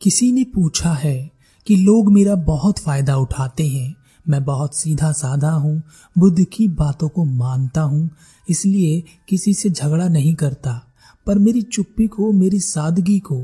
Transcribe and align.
किसी 0.00 0.32
ने 0.32 0.44
पूछा 0.44 0.92
है 0.92 1.30
कि 1.66 1.76
लोग 1.76 2.12
मेरा 2.12 2.34
बहुत 2.34 2.78
फ़ायदा 2.78 3.16
उठाते 3.16 3.66
हैं। 3.68 3.94
मैं 4.28 4.44
बहुत 4.44 4.74
सीधा 4.74 5.12
साधा 5.12 5.50
हूँ, 5.50 5.82
बुद्ध 6.18 6.44
की 6.44 6.68
बातों 6.68 7.08
को 7.08 7.24
मानता 7.24 7.80
हूँ, 7.80 8.10
इसलिए 8.48 9.02
किसी 9.28 9.54
से 9.54 9.70
झगड़ा 9.70 10.08
नहीं 10.08 10.34
करता। 10.34 10.82
पर 11.26 11.38
मेरी 11.38 11.62
चुप्पी 11.62 12.06
को, 12.06 12.32
मेरी 12.32 12.60
सादगी 12.60 13.18
को, 13.18 13.42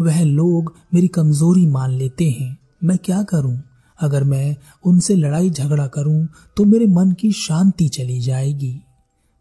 वह 0.00 0.22
लोग 0.22 0.74
मेरी 0.94 1.08
कमज़ोरी 1.08 1.66
मान 1.66 1.90
लेते 1.90 2.30
हैं। 2.30 2.56
मैं 2.84 2.98
क्या 2.98 3.22
करूँ? 3.22 3.62
अगर 4.00 4.24
मैं 4.24 4.56
उनसे 4.84 5.14
लड़ाई 5.14 5.50
झगड़ा 5.50 5.86
करूँ 5.86 6.28
तो 6.56 6.64
मेरे 6.64 6.86
मन 6.86 7.12
की 7.12 7.32
शांति 7.32 7.88
चली 7.88 8.20
जाएगी। 8.20 8.80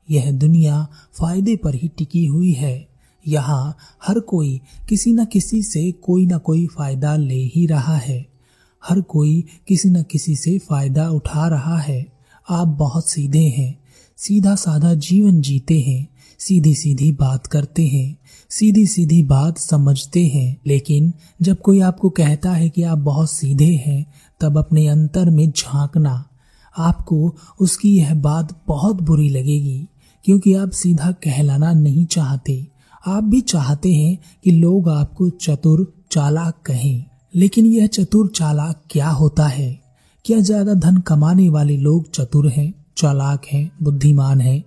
यह 0.09 0.31
दुनिया 0.31 0.87
फ़ायदे 1.19 1.55
पर 1.55 1.75
ही 1.75 1.87
टिकी 1.87 2.25
हुई 2.25 2.51
है। 2.51 2.94
यहाँ 3.27 3.77
हर 4.07 4.19
कोई 4.19 4.61
किसी 4.89 5.13
न 5.13 5.25
किसी 5.25 5.63
से 5.63 5.91
कोई 5.91 6.25
ना 6.25 6.37
कोई 6.37 6.67
फ़ायदा 6.67 7.15
ले 7.15 7.43
ही 7.55 7.65
रहा 7.65 7.97
है। 7.97 8.25
हर 8.89 9.01
कोई 9.01 9.45
किसी 9.67 9.89
न 9.89 10.03
किसी 10.03 10.35
से 10.35 10.57
फ़ायदा 10.59 11.09
उठा 11.09 11.47
रहा 11.47 11.77
है। 11.77 12.05
आप 12.49 12.67
बहुत 12.67 13.09
सीधे 13.09 13.43
हैं, 13.43 13.79
सीधा 14.17 14.55
साधा 14.55 14.93
जीवन 14.93 15.41
जीते 15.41 15.79
हैं, 15.79 16.07
सीधी 16.39 16.75
सीधी 16.75 17.11
बात 17.11 17.47
करते 17.47 17.87
हैं, 17.87 18.17
सीधी 18.49 18.85
सीधी 18.85 19.23
बात 19.23 19.57
समझते 19.57 20.25
हैं। 20.25 20.57
लेकिन 20.67 21.13
जब 21.41 21.61
कोई 21.61 21.79
आपको 21.79 22.09
कहता 22.09 22.51
है 22.51 22.69
कि 22.69 22.83
आप 22.83 22.97
बहुत 22.97 23.31
सीधे 23.31 23.73
हैं, 23.85 24.05
तब 24.41 24.57
अपने 24.57 24.87
अंतर 24.87 25.29
में 25.29 25.51
झांकना, 25.51 26.29
आपको 26.77 27.35
उसकी 27.61 27.97
यह 27.97 28.13
बात 28.13 28.63
बहुत 28.67 29.01
बुरी 29.01 29.29
लगेगी, 29.29 29.87
क्योंकि 30.23 30.53
आप 30.53 30.69
सीधा 30.69 31.11
कहलाना 31.11 31.73
नहीं 31.73 32.05
चाहते। 32.05 32.67
आप 33.07 33.23
भी 33.23 33.41
चाहते 33.41 33.93
हैं 33.93 34.17
कि 34.43 34.51
लोग 34.51 34.89
आपको 34.89 35.29
चतुर 35.29 35.93
चालाक 36.11 36.53
कहें, 36.65 37.05
लेकिन 37.35 37.65
यह 37.65 37.87
चतुर 37.87 38.27
चालाक 38.35 38.81
क्या 38.89 39.09
होता 39.09 39.47
है? 39.47 39.81
क्या 40.25 40.39
ज़्यादा 40.39 40.73
धन 40.73 40.97
कमाने 40.97 41.49
वाले 41.49 41.77
लोग 41.77 42.11
चतुर 42.11 42.49
हैं, 42.49 42.85
चालाक 42.97 43.45
हैं, 43.45 43.71
बुद्धिमान 43.83 44.41
हैं? 44.41 44.63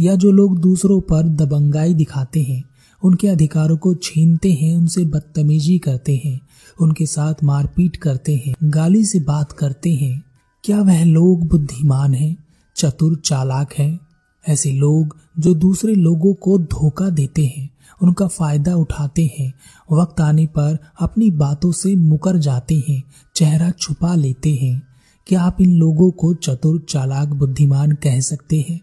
या 0.00 0.14
जो 0.14 0.30
लोग 0.30 0.60
दूसरों 0.60 1.00
पर 1.00 1.22
दबंगाई 1.22 1.94
दिखाते 1.94 2.42
हैं, 2.42 2.64
उनके 3.02 3.28
अधिकारों 3.28 3.76
को 3.76 3.94
छीनते 3.94 4.52
हैं, 4.52 4.76
उनसे 4.76 5.04
बदतमीजी 5.04 5.78
करते 5.78 6.22
हैं, 6.24 6.40
उनके 6.80 7.06
साथ 7.06 7.34
मारपीट 7.44 7.96
करते 7.96 8.42
हैं, 8.46 8.54
गाली 8.64 9.04
से 9.04 9.20
बात 9.20 9.52
करते 9.52 9.94
हैं? 9.94 10.24
क्या 10.64 10.82
वह 10.82 11.04
लोग 11.04 11.46
बुद्धिमान 11.48 12.14
हैं, 12.14 12.36
चतुर 12.76 13.22
चालाक 13.24 13.72
हैं? 13.74 14.00
ऐसे 14.48 14.72
लोग 14.72 15.16
जो 15.38 15.54
दूसरे 15.54 15.94
लोगों 15.94 16.34
को 16.34 16.58
धोखा 16.58 17.08
देते 17.08 17.46
हैं। 17.46 17.73
उनका 18.02 18.26
फ़ायदा 18.26 18.74
उठाते 18.74 19.30
हैं। 19.38 19.54
वक्त 19.92 20.20
आने 20.20 20.46
पर 20.46 20.78
अपनी 21.00 21.30
बातों 21.30 21.72
से 21.72 21.96
मुकर 21.96 22.38
जाते 22.38 22.84
हैं, 22.88 23.02
चेहरा 23.34 23.70
छुपा 23.70 24.14
लेते 24.14 24.54
हैं। 24.54 24.82
क्या 25.26 25.42
आप 25.42 25.60
इन 25.60 25.74
लोगों 25.74 26.10
को 26.10 26.34
चतुर 26.34 26.86
चालाक 26.88 27.28
बुद्धिमान 27.28 27.92
कह 27.92 28.20
सकते 28.20 28.66
हैं? 28.70 28.80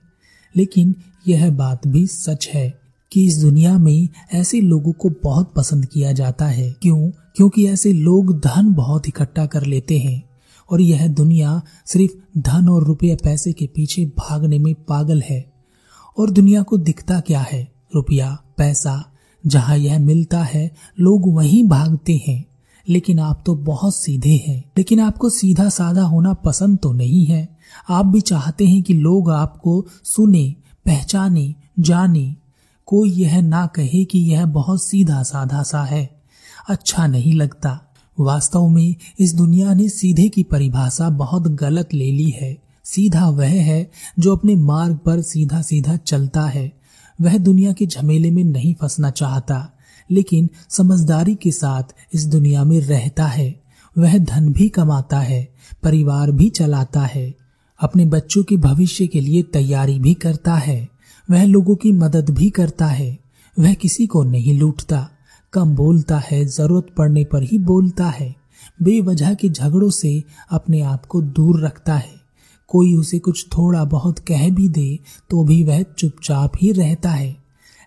लेकिन 0.55 0.95
यह 1.27 1.51
बात 1.51 1.87
भी 1.87 2.07
सच 2.07 2.49
है 2.53 2.81
कि 3.11 3.25
इस 3.25 3.41
दुनिया 3.41 3.77
में 3.77 4.09
ऐसे 4.33 4.61
लोगों 4.61 4.91
को 4.91 5.09
बहुत 5.09 5.53
पसंद 5.55 5.85
किया 5.85 6.11
जाता 6.11 6.45
है। 6.45 6.71
क्यों? 6.81 7.09
क्योंकि 7.09 7.67
ऐसे 7.67 7.93
लोग 7.93 8.39
धन 8.39 8.73
बहुत 8.73 9.07
इकट्ठा 9.07 9.45
कर 9.45 9.65
लेते 9.65 9.99
हैं। 9.99 10.29
और 10.71 10.81
यह 10.81 11.07
दुनिया 11.07 11.61
सिर्फ़ 11.85 12.39
धन 12.39 12.69
और 12.69 12.83
रुपये 12.83 13.15
पैसे 13.15 13.53
के 13.53 13.67
पीछे 13.67 14.05
भागने 14.05 14.59
में 14.59 14.73
पागल 14.73 15.21
है। 15.21 15.53
और 16.17 16.29
दुनिया 16.29 16.61
को 16.61 16.77
दिखता 16.77 17.19
क्या 17.19 17.39
है? 17.39 17.71
रुपया। 17.95 18.40
पैसा, 18.61 19.05
जहाँ 19.47 19.77
यह 19.77 19.99
मिलता 19.99 20.43
है, 20.43 20.75
लोग 20.99 21.33
वहीं 21.33 21.67
भागते 21.67 22.23
हैं। 22.27 22.45
लेकिन 22.89 23.19
आप 23.19 23.43
तो 23.45 23.55
बहुत 23.55 23.95
सीधे 23.95 24.43
हैं। 24.47 24.63
लेकिन 24.77 24.99
आपको 24.99 25.29
सीधा 25.29 25.69
साधा 25.69 26.01
होना 26.01 26.33
पसंद 26.33 26.77
तो 26.77 26.91
नहीं 26.91 27.25
है। 27.25 27.57
आप 27.89 28.05
भी 28.05 28.21
चाहते 28.21 28.67
हैं 28.67 28.83
कि 28.83 28.93
लोग 28.93 29.31
आपको 29.31 29.85
सुने, 30.03 30.55
पहचाने, 30.85 31.55
जाने। 31.79 32.35
कोई 32.85 33.11
यह 33.11 33.41
ना 33.41 33.65
कहे 33.65 34.05
कि 34.05 34.19
यह 34.19 34.45
बहुत 34.45 34.83
सीधा 34.83 35.23
साधा 35.23 35.63
सा 35.63 35.83
है। 35.83 36.21
अच्छा 36.69 37.07
नहीं 37.07 37.33
लगता। 37.33 37.93
वास्तव 38.19 38.67
में 38.67 38.95
इस 39.19 39.35
दुनिया 39.35 39.73
ने 39.73 39.89
सीधे 39.89 40.29
की 40.29 40.43
परिभाषा 40.43 41.09
बहुत 41.09 41.47
गलत 41.47 41.89
ले 41.93 42.11
ली 42.11 42.29
है। 42.29 42.57
सीधा 42.83 43.29
वह 43.29 43.47
है 43.47 43.91
जो 44.19 44.35
अपने 44.35 44.55
मार्ग 44.55 44.97
पर 44.97 45.21
सीधा 45.21 45.61
सीधा 45.61 45.95
चलता 45.95 46.41
है। 46.41 46.80
वह 47.21 47.37
दुनिया 47.37 47.73
के 47.73 47.85
झमेले 47.85 48.31
में 48.31 48.43
नहीं 48.43 48.73
फंसना 48.73 49.09
चाहता, 49.09 49.71
लेकिन 50.11 50.49
समझदारी 50.69 51.35
के 51.35 51.51
साथ 51.51 51.83
इस 52.13 52.25
दुनिया 52.25 52.63
में 52.63 52.81
रहता 52.81 53.25
है। 53.25 53.61
वह 53.97 54.17
धन 54.17 54.53
भी 54.53 54.69
कमाता 54.69 55.19
है, 55.19 55.53
परिवार 55.83 56.31
भी 56.31 56.49
चलाता 56.49 57.01
है, 57.01 57.35
अपने 57.81 58.05
बच्चों 58.05 58.43
के 58.43 58.57
भविष्य 58.57 59.07
के 59.07 59.21
लिए 59.21 59.43
तैयारी 59.43 59.99
भी 59.99 60.13
करता 60.13 60.55
है, 60.55 60.89
वह 61.29 61.43
लोगों 61.43 61.75
की 61.75 61.91
मदद 61.91 62.29
भी 62.29 62.49
करता 62.49 62.85
है, 62.85 63.19
वह 63.59 63.73
किसी 63.73 64.07
को 64.07 64.23
नहीं 64.23 64.59
लूटता, 64.59 65.09
कम 65.53 65.75
बोलता 65.75 66.17
है, 66.17 66.45
ज़रूरत 66.45 66.87
पड़ने 66.97 67.25
पर 67.25 67.43
ही 67.43 67.57
बोलता 67.57 68.05
है, 68.05 68.35
बेवजह 68.83 69.33
के 69.33 69.49
झगड़ों 69.49 69.89
से 69.89 70.23
अपने 70.51 70.81
आप 70.81 71.05
को 71.05 71.21
दूर 71.21 71.65
रखता 71.65 71.95
है। 71.95 72.20
कोई 72.71 72.95
उसे 72.95 73.19
कुछ 73.19 73.45
थोड़ा 73.47 73.83
बहुत 73.85 74.19
कह 74.19 74.49
भी 74.49 74.67
दे 74.69 74.99
तो 75.29 75.43
भी 75.43 75.63
वह 75.63 75.81
चुपचाप 75.81 76.51
ही 76.61 76.71
रहता 76.71 77.09
है। 77.09 77.35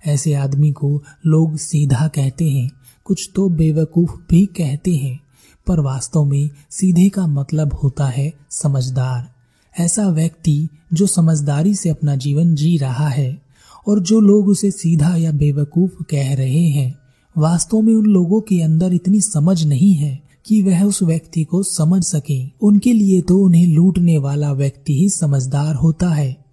ऐसे 0.06 0.34
आदमी 0.34 0.70
को 0.72 1.02
लोग 1.26 1.56
सीधा 1.56 2.08
कहते 2.08 2.50
हैं, 2.50 2.70
कुछ 3.04 3.30
तो 3.34 3.48
बेवकूफ़ 3.48 4.10
भी 4.30 4.44
कहते 4.46 4.94
हैं, 4.94 5.18
पर 5.66 5.80
वास्तव 5.80 6.24
में 6.24 6.50
सीधे 6.70 7.08
का 7.08 7.26
मतलब 7.26 7.74
होता 7.74 8.06
है 8.06 8.32
समझदार। 8.50 9.28
ऐसा 9.74 10.08
व्यक्ति 10.08 10.68
जो 10.92 11.06
समझदारी 11.06 11.74
से 11.74 11.88
अपना 11.88 12.16
जीवन 12.16 12.54
जी 12.54 12.76
रहा 12.76 13.08
है, 13.08 13.42
और 13.88 14.00
जो 14.00 14.20
लोग 14.20 14.48
उसे 14.48 14.70
सीधा 14.70 15.16
या 15.16 15.32
बेवकूफ़ 15.32 16.02
कह 16.02 16.34
रहे 16.34 16.66
हैं, 16.68 16.94
वास्तव 17.36 17.80
में 17.80 17.94
उन 17.94 18.06
लोगों 18.06 18.40
के 18.40 18.60
अंदर 18.62 18.94
इतनी 18.94 19.20
समझ 19.20 19.64
नहीं 19.64 19.92
है 19.92 20.22
कि 20.46 20.62
वह 20.62 20.84
उस 20.84 21.02
व्यक्ति 21.02 21.44
को 21.44 21.62
समझ 21.62 22.04
सके। 22.04 22.50
उनके 22.60 22.92
लिए 22.92 23.20
तो 23.20 23.38
उन्हें 23.38 23.66
लूटने 23.66 24.18
वाला 24.18 24.52
व्यक्ति 24.52 24.98
ही 24.98 25.08
समझदार 25.08 25.74
होता 25.74 26.08
है। 26.10 26.44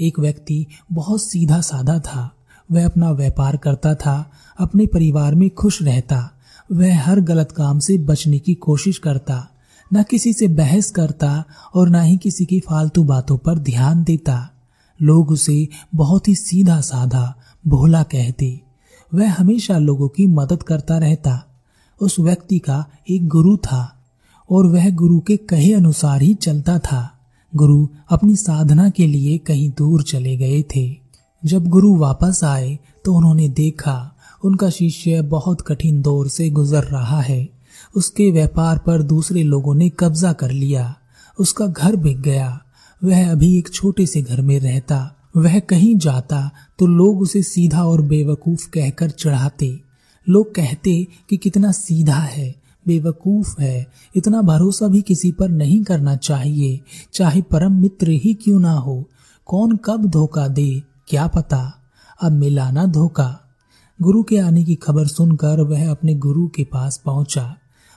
एक 0.00 0.18
व्यक्ति 0.18 0.66
बहुत 0.92 1.22
सीधा 1.22 1.60
साधा 1.60 1.98
था। 1.98 2.36
वह 2.72 2.84
अपना 2.84 3.10
व्यापार 3.10 3.56
करता 3.56 3.94
था, 3.94 4.30
अपने 4.58 4.86
परिवार 4.86 5.34
में 5.34 5.50
खुश 5.50 5.82
रहता। 5.82 6.30
वह 6.72 7.02
हर 7.02 7.20
गलत 7.20 7.52
काम 7.52 7.78
से 7.78 7.98
बचने 7.98 8.38
की 8.38 8.54
कोशिश 8.54 8.98
करता। 8.98 9.48
न 9.94 10.02
किसी 10.02 10.32
से 10.32 10.48
बहस 10.48 10.90
करता 10.90 11.44
और 11.74 11.88
न 11.88 12.02
ही 12.02 12.16
किसी 12.16 12.44
की 12.44 12.60
फालतू 12.60 13.04
बातों 13.04 13.38
पर 13.38 13.58
ध्यान 13.58 14.04
देता। 14.04 14.50
लोग 15.02 15.30
उसे 15.30 15.68
बहुत 15.94 16.28
ही 16.28 16.34
सीधा 16.34 16.80
साधा 16.80 17.34
भोला 17.66 18.02
कहते। 18.02 18.60
वह 19.14 19.32
हमेशा 19.32 19.78
लोगों 19.78 20.08
की 20.08 20.26
मदद 20.26 20.62
करता 20.62 20.98
रहता। 20.98 21.55
उस 22.00 22.20
व्यक्ति 22.20 22.58
का 22.58 22.84
एक 23.10 23.28
गुरु 23.28 23.56
था 23.56 24.04
और 24.50 24.66
वह 24.66 24.90
गुरु 24.90 25.20
के 25.20 25.36
कहे 25.36 25.72
अनुसार 25.72 26.22
ही 26.22 26.34
चलता 26.34 26.78
था। 26.78 27.12
गुरु 27.54 27.88
अपनी 28.10 28.36
साधना 28.36 28.88
के 28.88 29.06
लिए 29.06 29.38
कहीं 29.38 29.70
दूर 29.78 30.02
चले 30.02 30.36
गए 30.36 30.62
थे। 30.76 30.96
जब 31.44 31.66
गुरु 31.66 31.94
वापस 31.96 32.44
आए 32.44 32.78
तो 33.04 33.14
उन्होंने 33.14 33.48
देखा, 33.48 34.14
उनका 34.44 34.70
शिष्य 34.70 35.22
बहुत 35.22 35.60
कठिन 35.60 36.02
दौर 36.02 36.28
से 36.28 36.50
गुजर 36.50 36.82
रहा 36.82 37.20
है। 37.20 37.48
उसके 37.96 38.30
व्यापार 38.30 38.78
पर 38.78 39.02
दूसरे 39.02 39.42
लोगों 39.42 39.74
ने 39.74 39.88
कब्जा 39.88 40.32
कर 40.32 40.50
लिया। 40.50 40.94
उसका 41.38 41.66
घर 41.66 41.96
बिक 41.96 42.20
गया। 42.20 42.62
वह 43.04 43.30
अभी 43.30 43.58
एक 43.58 43.68
छोटे 43.68 44.06
से 44.06 44.22
घर 44.22 44.40
में 44.40 44.58
रहता। 44.60 45.12
वह 45.36 45.58
कहीं 45.58 45.96
जाता 45.96 46.50
तो 46.78 46.86
लोग 46.86 47.20
उसे 47.20 47.42
सीधा 47.42 47.84
और 47.84 48.02
बेवकूफ़ 48.02 48.70
कहकर 48.70 49.10
चढ़ाते। 49.10 49.85
लोग 50.28 50.54
कहते 50.54 51.06
कि 51.30 51.36
कितना 51.36 51.72
सीधा 51.72 52.16
है, 52.16 52.54
बेवकूफ़ 52.86 53.60
है। 53.60 53.86
इतना 54.16 54.42
भरोसा 54.42 54.88
भी 54.88 55.02
किसी 55.02 55.32
पर 55.32 55.48
नहीं 55.48 55.84
करना 55.84 56.16
चाहिए। 56.16 56.80
चाहे 57.12 57.42
परम 57.42 57.72
मित्र 57.72 58.08
ही 58.08 58.34
क्यों 58.34 58.60
ना 58.60 58.72
हो, 58.72 59.04
कौन 59.46 59.76
कब 59.76 60.06
धोखा 60.06 60.48
दे, 60.48 60.82
क्या 61.08 61.26
पता? 61.26 61.74
अब 62.22 62.32
मिला 62.32 62.70
ना 62.70 62.86
धोखा। 62.86 63.40
गुरु 64.02 64.22
के 64.22 64.38
आने 64.38 64.64
की 64.64 64.74
खबर 64.74 65.06
सुनकर 65.06 65.60
वह 65.60 65.90
अपने 65.90 66.14
गुरु 66.14 66.48
के 66.48 66.64
पास 66.64 67.02
पहुँचा। 67.04 67.56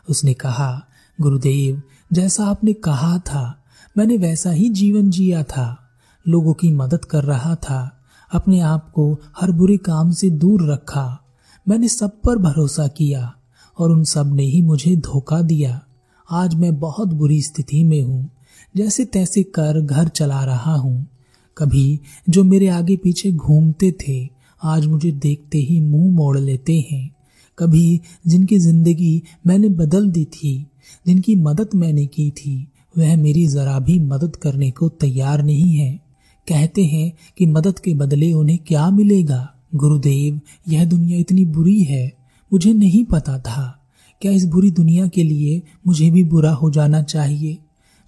उसने 0.09 0.33
कहा, 0.33 0.85
गुरुदेव, 1.21 1.81
जैसा 2.13 2.45
आपने 2.45 2.73
कहा 2.73 3.19
था, 3.19 3.63
मैंने 3.97 4.17
वैसा 4.17 4.51
ही 4.51 4.69
जीवन 4.69 5.09
जिया 5.09 5.43
था। 5.43 5.89
लोगों 6.27 6.53
की 6.53 6.71
मदद 6.71 7.05
कर 7.05 7.23
रहा 7.23 7.55
था, 7.55 7.99
अपने 8.33 8.59
आप 8.59 8.91
को 8.91 9.17
हर 9.41 9.51
बुरे 9.51 9.77
काम 9.77 10.11
से 10.11 10.29
दूर 10.29 10.71
रखा। 10.71 11.18
मैंने 11.69 11.87
सब 11.87 12.11
पर 12.21 12.37
भरोसा 12.37 12.87
किया 12.87 13.33
और 13.77 13.91
उन 13.91 14.03
सबने 14.03 14.43
ही 14.43 14.61
मुझे 14.61 14.95
धोखा 14.95 15.41
दिया। 15.41 15.79
आज 16.29 16.55
मैं 16.55 16.79
बहुत 16.79 17.07
बुरी 17.07 17.41
स्थिति 17.41 17.83
में 17.83 18.01
हूँ, 18.01 18.29
जैसे 18.75 19.05
तैसे 19.05 19.43
कर 19.43 19.79
घर 19.81 20.07
चला 20.07 20.43
रहा 20.43 20.75
हूँ। 20.75 21.07
कभी 21.57 21.99
जो 22.29 22.43
मेरे 22.43 22.67
आगे 22.67 22.95
पीछे 22.95 23.31
घूमते 23.31 23.91
थे, 23.91 24.29
आज 24.63 24.85
मुझे 24.85 25.11
देखते 25.11 25.57
ही 25.57 25.79
मुँह 25.79 26.11
मोड़ 26.11 26.37
लेते 26.37 26.79
हैं। 26.91 27.09
कभी 27.57 28.01
जिनकी 28.27 28.59
ज़िंदगी 28.59 29.21
मैंने 29.47 29.69
बदल 29.69 30.09
दी 30.11 30.25
थी, 30.25 30.67
जिनकी 31.07 31.35
मदद 31.35 31.69
मैंने 31.75 32.05
की 32.05 32.29
थी, 32.31 32.67
वह 32.97 33.15
मेरी 33.17 33.47
जरा 33.47 33.79
भी 33.79 33.99
मदद 33.99 34.35
करने 34.35 34.71
को 34.71 34.89
तैयार 34.89 35.43
नहीं 35.43 35.71
है। 35.73 35.93
कहते 36.47 36.83
हैं 36.83 37.11
कि 37.37 37.45
मदद 37.45 37.79
के 37.79 37.93
बदले 37.93 38.33
उन्हें 38.33 38.57
क्या 38.57 38.89
मिलेगा? 38.89 39.58
गुरुदेव, 39.75 40.41
यह 40.67 40.85
दुनिया 40.85 41.19
इतनी 41.19 41.45
बुरी 41.45 41.83
है, 41.83 42.17
मुझे 42.53 42.73
नहीं 42.73 43.05
पता 43.05 43.39
था। 43.39 43.87
क्या 44.21 44.31
इस 44.31 44.45
बुरी 44.45 44.71
दुनिया 44.71 45.07
के 45.07 45.23
लिए 45.23 45.61
मुझे 45.87 46.11
भी 46.11 46.23
बुरा 46.23 46.51
हो 46.51 46.71
जाना 46.71 47.01
चाहिए? 47.01 47.57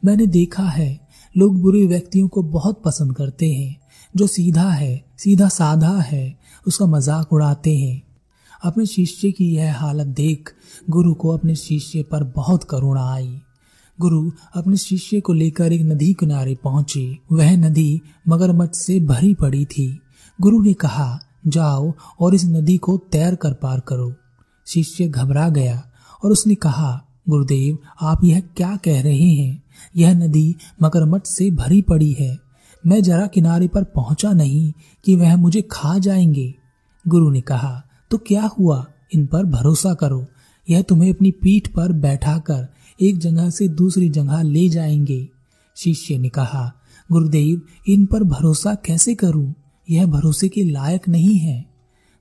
मैंने 0.06 0.28
देखा 0.28 0.64
है, 0.64 1.08
लोग 1.38 1.62
बुरे 1.62 1.86
व्यक्तियों 1.86 2.28
को 2.28 2.44
बहुत 2.44 2.82
पसंद 2.86 3.16
करते 3.16 3.54
हैं। 3.54 3.82
जो 4.18 4.28
सीधा 4.28 4.70
है, 4.70 5.06
सीधा 5.18 5.48
साधा 5.48 5.98
है, 5.98 6.40
उसका 6.68 6.86
मज़ाक 6.86 7.34
उड़ाते 7.34 7.78
हैं। 7.78 8.02
अपने 8.64 8.86
शिष्य 8.86 9.32
की 9.32 9.56
यह 9.56 9.78
हालत 9.78 10.08
देख 10.08 10.54
गुरु 10.90 11.14
को 11.14 11.30
अपने 11.30 11.56
शिष्य 11.56 12.04
पर 12.04 12.24
बहुत 12.24 12.64
करुणा 12.64 13.14
आई। 13.14 13.42
गुरु 14.00 14.32
अपने 14.56 14.78
शिष्य 14.78 15.20
को 15.20 15.34
लेकर 15.34 15.74
एक 15.74 15.82
नदी 15.82 16.14
किनारे 16.14 16.56
पहुँचे। 16.64 17.18
वह 17.32 17.58
नदी 17.58 18.02
मगरमच्छ 18.28 18.76
से 18.76 19.00
भरी 19.00 19.34
पड़ी 19.34 19.66
थी। 19.66 20.00
गुरु 20.42 20.62
ने 20.62 20.74
कहा 20.74 21.20
जाओ 21.48 21.94
और 22.20 22.36
इस 22.36 22.46
नदी 22.46 22.78
को 22.78 22.98
तैर 22.98 23.36
कर 23.36 23.54
पार 23.54 23.80
करो। 23.80 24.14
शिष्य 24.68 25.08
घबरा 25.08 25.50
गया 25.50 25.84
और 26.24 26.32
उसने 26.32 26.56
कहा, 26.56 27.06
गुरुदेव, 27.30 27.78
आप 28.02 28.24
यह 28.24 28.40
क्या 28.40 28.76
कह 28.76 29.02
रहे 29.02 29.32
हैं? 29.32 29.64
यह 29.96 30.14
नदी 30.14 30.56
मगरमच्छ 30.82 31.28
से 31.28 31.52
भरी 31.52 31.82
पड़ी 31.82 32.14
है। 32.14 32.38
मैं 32.88 33.04
जरा 33.04 33.28
किनारे 33.28 33.68
पर 33.68 33.84
पहुँचा 33.84 34.34
नहीं 34.34 34.74
कि 35.06 35.16
वह 35.16 35.36
मुझे 35.36 35.62
खा 35.72 35.98
जाएँगे। 35.98 36.56
गुरु 37.08 37.30
ने 37.30 37.42
कहा 37.42 37.84
तो 38.12 38.18
क्या 38.18 38.44
हुआ? 38.60 38.86
इन 39.16 39.26
पर 39.26 39.46
भरोसा 39.46 39.94
करो। 39.94 40.26
यह 40.70 40.82
तुम्हें 40.82 41.14
अपनी 41.14 41.32
पीठ 41.32 41.68
पर 41.68 41.92
बैठाकर 41.92 42.68
एक 43.02 43.18
जगह 43.18 43.50
से 43.50 43.68
दूसरी 43.68 44.10
जगह 44.10 44.42
ले 44.42 44.70
जाएँगे। 44.70 45.30
शिष्य 45.78 46.18
ने 46.18 46.30
कहा, 46.30 46.74
गुरुदेव, 47.12 47.62
इन 47.88 48.06
पर 48.06 48.24
भरोसा 48.24 48.76
कैसे 48.76 49.16
करूँ? 49.16 49.54
यह 49.90 50.06
भरोसे 50.06 50.50
के 50.50 50.64
लायक 50.64 51.08
नहीं 51.10 51.38
है। 51.38 51.66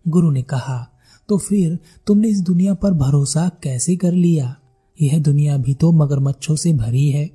गुरु 0.09 0.31
ने 0.31 0.43
कहा 0.43 0.87
तो 1.29 1.39
फिर 1.39 1.79
तुमने 2.07 2.29
इस 2.29 2.41
दुनिया 2.41 2.75
पर 2.75 2.93
भरोसा 2.93 3.51
कैसे 3.63 3.97
कर 3.97 4.13
लिया? 4.13 4.57
यह 5.03 5.19
दुनिया 5.19 5.57
भी 5.57 5.75
तो 5.75 5.93
मगरमच्छों 5.93 6.57
से 6.57 6.73
भरी 6.73 7.09
है। 7.11 7.31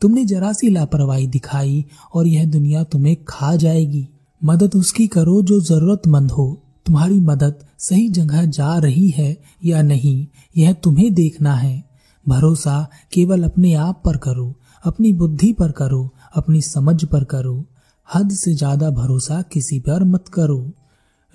तुमने 0.00 0.24
जरा 0.24 0.52
सी 0.52 0.68
लापरवाही 0.68 1.26
दिखाई 1.26 1.84
और 2.14 2.26
यह 2.26 2.44
दुनिया 2.44 2.84
तुम्हें 2.84 3.16
खा 3.28 3.56
जाएगी। 3.56 4.08
मदद 4.44 4.74
उसकी 4.74 5.06
करो 5.06 5.42
जो 5.42 5.60
जरूरतमंद 5.60 6.30
हो। 6.30 6.62
तुम्हारी 6.86 7.20
मदद 7.20 7.54
सही 7.78 8.08
जगह 8.08 8.44
जा 8.44 8.78
रही 8.78 9.08
है 9.08 9.36
या 9.64 9.82
नहीं, 9.82 10.26
यह 10.56 10.72
तुम्हें 10.72 11.14
देखना 11.14 11.54
है। 11.54 11.84
भरोसा 12.28 12.88
केवल 13.12 13.42
अपने 13.42 13.74
आप 13.74 14.02
पर 14.04 14.16
करो, 14.16 14.54
अपनी 14.84 15.12
बुद्धि 15.12 15.52
पर 15.52 15.72
करो, 15.72 16.14
अपनी 16.36 16.60
समझ 16.60 17.04
पर 17.04 17.24
करो। 17.24 17.64
हद 18.14 18.30
से 18.30 18.54
ज़्यादा 18.54 18.90
भरोसा 18.90 19.42
किसी 19.42 19.78
पर 19.80 20.04
मत 20.04 20.28
करो। 20.28 20.70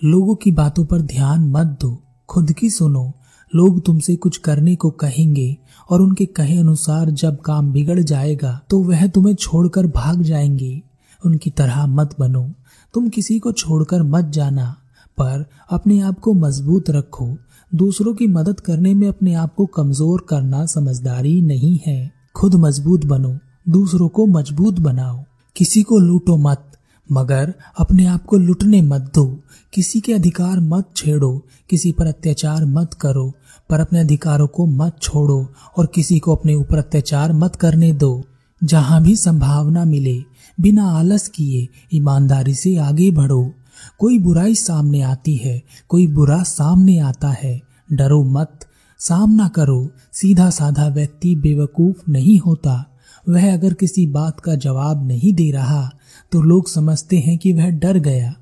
लोगों 0.02 0.36
की 0.36 0.52
बातों 0.52 0.86
पर 0.86 1.02
ध्यान 1.02 1.48
मत 1.52 1.78
दो। 1.82 1.98
खुद 2.30 2.52
की 2.52 2.70
सुनो। 2.70 3.12
लोग 3.56 3.80
तुमसे 3.86 4.16
कुछ 4.16 4.38
करने 4.38 4.76
को 4.76 4.90
कहेंगे 4.90 5.58
और 5.90 6.02
उनके 6.02 6.26
कहे 6.26 6.58
अनुसार 6.58 7.10
जब 7.12 7.40
काम 7.42 7.72
बिगड़ 7.72 8.00
जाएगा 8.00 8.60
तो 8.70 8.80
वह 8.84 9.08
तुम्हें 9.08 9.34
छोड़कर 9.36 9.88
भाग 9.88 10.22
जाएँगे। 10.22 10.82
उनकी 11.26 11.50
तरह 11.50 11.86
मत 11.86 12.16
बनो। 12.20 12.50
तुम 12.94 13.08
किसी 13.10 13.40
को 13.40 13.52
छोड़कर 13.52 14.04
मत 14.04 14.26
जाना, 14.26 14.76
पर 15.18 15.46
अपने 15.70 16.00
आप 16.00 16.20
को 16.20 16.34
मज़बूत 16.34 16.90
रखो। 16.90 17.28
दूसरों 17.72 18.14
की 18.14 18.28
मदद 18.28 18.60
करने 18.60 18.94
में 18.94 19.08
अपने 19.08 19.34
आप 19.34 19.54
को 19.56 19.66
कमज़ोर 19.66 20.26
करना 20.30 20.66
समझदारी 20.66 21.42
नहीं 21.42 21.78
है। 21.88 22.12
खुद 22.36 22.56
मज़बूत 22.56 23.06
बनो। 23.06 23.38
दूसरों 23.70 24.08
को 24.08 24.26
मज़बूत 24.26 24.80
बनाओ। 24.80 25.24
किसी 25.56 25.84
को 25.84 26.00
लूटो 26.00 26.38
मत। 26.38 26.65
मगर 27.12 27.54
अपने 27.80 28.06
आप 28.06 28.26
को 28.26 28.38
लुटने 28.38 28.82
मत 28.82 29.12
दो। 29.16 29.40
किसी 29.74 30.00
के 30.00 30.14
अधिकार 30.14 30.60
मत 30.60 30.90
छेड़ो, 30.96 31.42
किसी 31.70 31.92
पर 31.92 32.08
अत्याचार 32.08 32.66
मत 32.66 32.94
करो, 32.94 33.34
पर 33.70 33.80
अपने 33.80 34.00
अधिकारों 34.00 34.48
को 34.48 34.66
मत 34.66 34.98
छोड़ो 35.02 35.48
और 35.78 35.86
किसी 35.86 36.20
को 36.20 36.36
अपने 36.36 36.56
ऊपर 36.56 36.78
अत्याचार 36.78 37.34
मत 37.34 37.56
करने 37.56 37.94
दो। 37.94 38.24
जहाँ 38.64 39.04
भी 39.04 39.16
संभावना 39.16 39.86
मिले, 39.86 40.24
बिना 40.60 40.86
आलस 40.86 41.28
किए 41.28 41.68
ईमानदारी 41.94 42.54
से 42.54 42.78
आगे 42.78 43.12
बढ़ो। 43.12 43.52
कोई 44.00 44.20
बुराई 44.20 44.56
सामने 44.56 45.02
आती 45.02 45.36
है, 45.36 45.64
कोई 45.90 46.08
बुरा 46.08 46.44
सामने 46.44 47.00
आता 47.00 47.30
है, 47.30 47.62
डरो 47.94 48.24
मत, 48.24 48.60
सामना 49.00 49.48
करो। 49.48 49.90
सीधा 50.14 50.50
साधा 50.50 50.88
व्यक्ति 50.88 51.36
बेवकूफ़ 51.36 52.12
नहीं 52.12 52.40
होता। 52.40 52.95
वह 53.30 53.54
अगर 53.54 53.74
किसी 53.74 54.06
बात 54.08 54.40
का 54.40 54.56
जवाब 54.56 55.08
नहीं 55.08 55.34
दे 55.34 55.50
रहा 55.52 55.90
तो 56.32 56.42
लोग 56.42 56.70
समझते 56.70 57.20
हैं 57.20 57.38
कि 57.38 57.54
वह 57.54 57.70
डर 57.70 57.98
गया। 58.00 58.34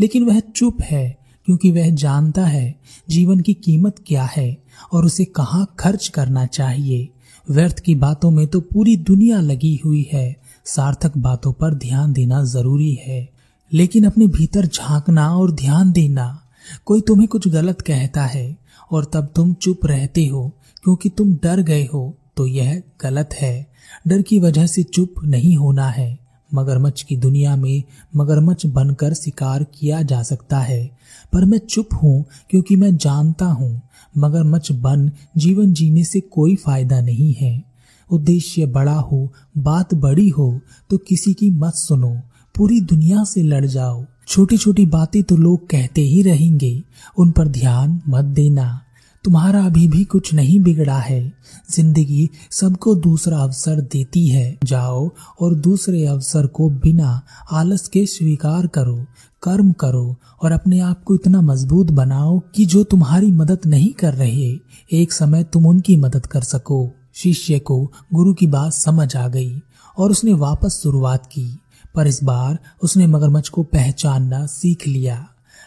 लेकिन 0.00 0.24
वह 0.24 0.40
चुप 0.40 0.82
है, 0.82 1.18
क्योंकि 1.46 1.70
वह 1.70 1.90
जानता 1.90 2.44
है 2.46 2.74
जीवन 3.10 3.40
की 3.40 3.54
कीमत 3.54 3.96
क्या 4.06 4.24
है 4.24 4.56
और 4.92 5.04
उसे 5.04 5.24
कहाँ 5.24 5.66
खर्च 5.78 6.08
करना 6.08 6.46
चाहिए। 6.46 7.08
व्यर्थ 7.50 7.78
की 7.78 7.94
बातों 7.94 8.30
में 8.30 8.46
तो 8.46 8.60
पूरी 8.60 8.96
दुनिया 8.96 9.40
लगी 9.40 9.80
हुई 9.84 10.08
है। 10.12 10.36
सार्थक 10.66 11.16
बातों 11.18 11.52
पर 11.52 11.74
ध्यान 11.74 12.12
देना 12.12 12.42
ज़रूरी 12.44 12.92
है। 13.06 13.28
लेकिन 13.72 14.04
अपने 14.04 14.26
भीतर 14.26 14.66
झांकना 14.66 15.28
और 15.36 15.52
ध्यान 15.52 15.92
देना, 15.92 16.42
कोई 16.84 17.00
तुम्हें 17.00 17.28
कुछ 17.28 17.48
गलत 17.48 17.80
कहता 17.80 18.24
है 18.24 18.56
और 18.92 19.04
तब 19.04 19.28
तुम 19.36 19.52
चुप 19.54 19.86
रहते 19.86 20.26
हो, 20.26 20.48
क्योंकि 20.84 21.08
तुम 21.08 21.34
डर 21.34 21.60
गए 21.60 21.84
हो 21.84 22.14
तो 22.36 22.46
यह 22.46 22.82
गलत 23.02 23.34
है। 23.34 23.71
डर 24.08 24.22
की 24.22 24.40
वजह 24.40 24.66
से 24.66 24.82
चुप 24.82 25.14
नहीं 25.24 25.56
होना 25.56 25.88
है। 25.88 26.18
मगरमच्छ 26.54 27.02
की 27.02 27.16
दुनिया 27.16 27.56
में 27.56 27.82
मगरमच्छ 28.16 28.66
बनकर 28.66 29.14
शिकार 29.14 29.64
किया 29.64 30.02
जा 30.02 30.22
सकता 30.22 30.58
है। 30.58 30.90
पर 31.32 31.44
मैं 31.44 31.58
चुप 31.58 31.88
हूँ, 32.02 32.24
क्योंकि 32.50 32.76
मैं 32.76 32.96
जानता 32.96 33.46
हूँ, 33.46 33.82
मगरमच्छ 34.18 34.72
बन 34.72 35.10
जीवन 35.36 35.72
जीने 35.72 36.04
से 36.04 36.20
कोई 36.20 36.56
फ़ायदा 36.56 37.00
नहीं 37.00 37.34
है। 37.34 37.62
उद्देश्य 38.10 38.66
बड़ा 38.66 38.94
हो, 38.94 39.32
बात 39.58 39.94
बड़ी 39.94 40.28
हो 40.28 40.60
तो 40.90 40.98
किसी 40.98 41.34
की 41.34 41.50
मत 41.50 41.72
सुनो। 41.74 42.20
पूरी 42.56 42.80
दुनिया 42.80 43.24
से 43.24 43.42
लड़ 43.42 43.66
जाओ। 43.66 44.04
छोटी 44.28 44.56
छोटी 44.58 44.86
बातें 44.86 45.22
तो 45.22 45.36
लोग 45.36 45.68
कहते 45.68 46.00
ही 46.00 46.22
रहेंगे। 46.22 46.82
उन 47.18 47.30
पर 47.30 47.48
ध्यान 47.48 48.00
मत 48.08 48.24
देना। 48.24 48.80
तुम्हारा 49.24 49.64
अभी 49.66 49.86
भी 49.88 50.04
कुछ 50.04 50.32
नहीं 50.34 50.58
बिगड़ा 50.60 50.98
है। 50.98 51.32
ज़िंदगी 51.70 52.28
सबको 52.50 52.94
दूसरा 52.94 53.38
अवसर 53.38 53.80
देती 53.80 54.26
है। 54.28 54.58
जाओ 54.64 55.10
और 55.40 55.54
दूसरे 55.54 56.04
अवसर 56.06 56.46
को 56.46 56.68
बिना 56.70 57.20
आलस 57.52 57.88
के 57.88 58.06
स्वीकार 58.06 58.66
करो, 58.66 58.96
कर्म 59.42 59.72
करो 59.72 60.16
और 60.42 60.52
अपने 60.52 60.80
आप 60.80 61.02
को 61.04 61.14
इतना 61.14 61.40
मज़बूत 61.40 61.90
बनाओ 61.90 62.38
कि 62.54 62.66
जो 62.66 62.84
तुम्हारी 62.84 63.30
मदद 63.32 63.66
नहीं 63.66 63.92
कर 63.92 64.14
रहे, 64.14 64.58
एक 64.92 65.12
समय 65.12 65.44
तुम 65.44 65.66
उनकी 65.66 65.96
मदद 65.96 66.26
कर 66.26 66.42
सको। 66.42 66.90
शिष्य 67.14 67.58
को 67.58 67.92
गुरु 68.14 68.34
की 68.34 68.46
बात 68.46 68.72
समझ 68.72 69.16
आ 69.16 69.28
गई 69.28 69.60
और 69.98 70.10
उसने 70.10 70.32
वापस 70.34 70.80
शुरुआत 70.82 71.26
की, 71.26 71.58
पर 71.94 72.06
इस 72.06 72.22
बार 72.24 72.58
उसने 72.82 73.06
मगरमच्छ 73.06 73.48
को 73.48 73.62
पहचानना 73.62 74.46
सीख 74.46 74.86
लिया। 74.86 75.26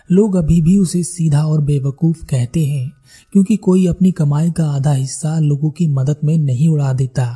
लोग 0.10 0.36
अभी 0.36 0.62
भी 0.62 0.78
उसे 0.78 1.04
सीधा 1.04 1.44
और 1.44 1.62
बेवकूफ़ 1.62 2.26
कहते 2.26 2.66
हैं, 2.66 2.92
क्योंकि 3.34 3.56
कोई 3.58 3.86
अपनी 3.88 4.12
कमाई 4.12 4.52
का 4.52 4.70
आधा 4.70 4.92
हिस्सा 4.92 5.40
लोगों 5.40 5.72
की 5.72 5.88
मदद 5.88 6.18
में 6.24 6.38
नहीं 6.38 6.68
उड़ा 6.70 6.94
देता, 6.94 7.28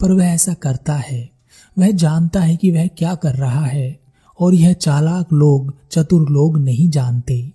पर 0.00 0.12
वह 0.12 0.24
ऐसा 0.24 0.54
करता 0.54 0.94
है। 0.94 1.30
वह 1.78 1.90
जानता 1.90 2.40
है 2.40 2.56
कि 2.56 2.70
वह 2.70 2.86
क्या 2.86 3.14
कर 3.14 3.34
रहा 3.34 3.64
है, 3.64 3.98
और 4.40 4.54
यह 4.54 4.72
चालाक 4.72 5.32
लोग, 5.32 5.74
चतुर 5.90 6.28
लोग 6.30 6.58
नहीं 6.58 6.88
जानते। 6.90 7.52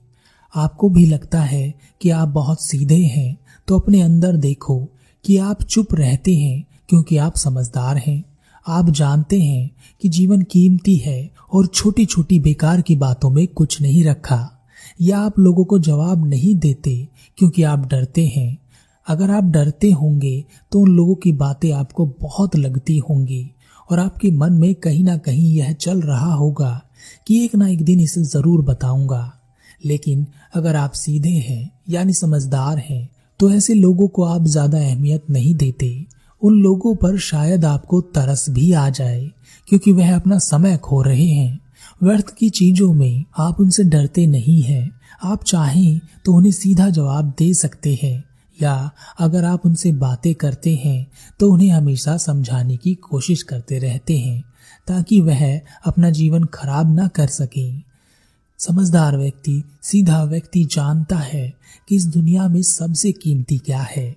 आपको 0.55 0.89
भी 0.89 1.05
लगता 1.05 1.41
है 1.41 1.73
कि 2.01 2.09
आप 2.09 2.27
बहुत 2.27 2.61
सीधे 2.61 3.01
हैं 3.05 3.37
तो 3.67 3.79
अपने 3.79 4.01
अंदर 4.01 4.35
देखो 4.35 4.79
कि 5.25 5.37
आप 5.37 5.63
चुप 5.63 5.93
रहते 5.93 6.35
हैं, 6.35 6.63
क्योंकि 6.89 7.17
आप 7.17 7.35
समझदार 7.35 7.97
हैं। 7.97 8.23
आप 8.67 8.89
जानते 8.89 9.39
हैं 9.41 9.69
कि 10.01 10.09
जीवन 10.09 10.41
कीमती 10.41 10.95
है 10.95 11.31
और 11.53 11.67
छोटी 11.67 12.05
छोटी 12.05 12.39
बेकार 12.39 12.81
की 12.81 12.95
बातों 12.95 13.29
में 13.29 13.47
कुछ 13.47 13.81
नहीं 13.81 14.03
रखा। 14.03 14.52
या 14.99 15.19
आप 15.19 15.39
लोगों 15.39 15.65
को 15.65 15.79
जवाब 15.79 16.25
नहीं 16.27 16.55
देते 16.57 16.95
क्योंकि 17.37 17.63
आप 17.63 17.87
डरते 17.87 18.25
हैं। 18.27 18.57
अगर 19.07 19.31
आप 19.31 19.43
डरते 19.43 19.91
होंगे 19.91 20.43
तो 20.71 20.79
उन 20.79 20.89
लोगों 20.89 21.15
की 21.15 21.31
बातें 21.33 21.71
आपको 21.71 22.05
बहुत 22.21 22.55
लगती 22.55 22.97
होंगी 22.99 23.49
और 23.89 23.99
आपके 23.99 24.31
मन 24.31 24.53
में 24.53 24.73
कहीं 24.75 25.03
ना 25.03 25.17
कहीं 25.19 25.53
यह 25.55 25.71
चल 25.73 26.01
रहा 26.01 26.33
होगा 26.33 26.81
कि 27.27 27.43
एक 27.45 27.55
ना 27.55 27.67
एक 27.67 27.83
दिन 27.85 27.99
इसे 27.99 28.23
ज़रूर 28.23 28.61
बताऊँगा। 28.65 29.31
लेकिन 29.81 30.25
अगर 30.53 30.75
आप 30.75 30.91
सीधे 30.91 31.29
हैं, 31.29 31.71
यानी 31.89 32.13
समझदार 32.13 32.77
हैं 32.79 33.09
तो 33.39 33.49
ऐसे 33.51 33.73
लोगों 33.73 34.07
को 34.07 34.23
आप 34.23 34.45
ज़्यादा 34.45 34.77
अहमियत 34.79 35.29
नहीं 35.29 35.53
देते। 35.55 36.05
उन 36.41 36.61
लोगों 36.61 36.93
पर 36.95 37.17
शायद 37.19 37.65
आपको 37.65 37.99
तरस 38.01 38.45
भी 38.49 38.71
आ 38.73 38.87
जाए, 38.89 39.21
क्योंकि 39.67 39.91
वह 39.91 40.15
अपना 40.15 40.37
समय 40.39 40.77
खो 40.77 41.01
रहे 41.01 41.25
हैं। 41.25 41.59
व्यर्थ 42.03 42.33
की 42.35 42.49
चीज़ों 42.49 42.93
में 42.93 43.23
आप 43.37 43.59
उनसे 43.59 43.83
डरते 43.83 44.25
नहीं 44.27 44.61
हैं। 44.61 44.89
आप 45.23 45.43
चाहें 45.43 45.99
तो 46.25 46.33
उन्हें 46.33 46.51
सीधा 46.51 46.89
जवाब 46.89 47.33
दे 47.37 47.53
सकते 47.53 47.99
हैं, 48.03 48.23
या 48.61 48.91
अगर 49.19 49.45
आप 49.45 49.65
उनसे 49.65 49.91
बातें 49.91 50.33
करते 50.35 50.75
हैं 50.75 51.05
तो 51.39 51.51
उन्हें 51.51 51.69
हमेशा 51.69 52.17
समझाने 52.17 52.77
की 52.77 52.93
कोशिश 52.95 53.43
करते 53.43 53.79
रहते 53.79 54.17
हैं, 54.17 54.43
ताकि 54.87 55.21
वह 55.21 55.61
अपना 55.85 56.09
जीवन 56.09 56.43
खराब 56.43 56.95
ना 56.95 57.07
कर 57.07 57.27
सके। 57.27 57.71
समझदार 58.59 59.17
व्यक्ति, 59.17 59.63
सीधा 59.81 60.23
व्यक्ति 60.23 60.63
जानता 60.65 61.17
है 61.17 61.53
कि 61.89 61.95
इस 61.95 62.05
दुनिया 62.05 62.47
में 62.47 62.61
सबसे 62.61 63.11
कीमती 63.11 63.57
क्या 63.57 63.81
है, 63.81 64.15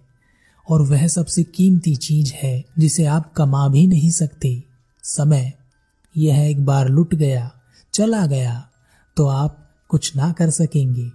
और 0.68 0.82
वह 0.82 1.06
सबसे 1.06 1.42
कीमती 1.44 1.94
चीज़ 1.96 2.32
है 2.34 2.64
जिसे 2.78 3.04
आप 3.06 3.32
कमा 3.32 3.68
भी 3.68 3.86
नहीं 3.86 4.10
सकते। 4.10 4.62
समय। 5.02 5.52
यह 6.16 6.40
एक 6.40 6.64
बार 6.64 6.88
लुट 6.88 7.14
गया। 7.14 7.50
चला 7.96 8.26
गया 8.26 8.68
तो 9.16 9.26
आप 9.26 9.70
कुछ 9.88 10.16
ना 10.16 10.32
कर 10.32 10.50
सकेंगे। 10.50 11.12